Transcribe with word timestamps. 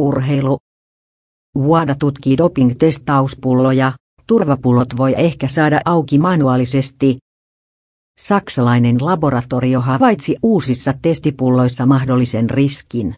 Urheilu. 0.00 0.58
WADA 1.58 1.94
tutkii 1.98 2.36
doping-testauspulloja, 2.38 3.92
turvapullot 4.26 4.96
voi 4.96 5.14
ehkä 5.16 5.48
saada 5.48 5.80
auki 5.84 6.18
manuaalisesti. 6.18 7.18
Saksalainen 8.20 8.96
laboratorio 9.00 9.80
havaitsi 9.80 10.36
uusissa 10.42 10.94
testipulloissa 11.02 11.86
mahdollisen 11.86 12.50
riskin. 12.50 13.14